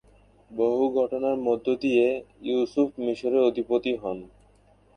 [0.51, 2.05] বহু ঘটনার মধ্য দিয়ে
[2.43, 4.17] ইউসুফ মিশরের অধিপতি হন।